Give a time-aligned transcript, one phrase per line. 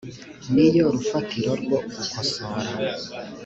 [0.53, 2.67] ni yo rufatiro rwo gukosora